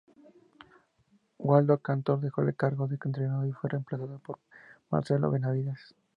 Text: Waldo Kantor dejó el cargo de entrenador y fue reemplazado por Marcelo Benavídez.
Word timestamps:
Waldo 1.37 1.77
Kantor 1.77 2.21
dejó 2.21 2.41
el 2.41 2.55
cargo 2.55 2.87
de 2.87 2.97
entrenador 3.05 3.45
y 3.45 3.51
fue 3.51 3.69
reemplazado 3.69 4.17
por 4.17 4.39
Marcelo 4.89 5.29
Benavídez. 5.29 5.93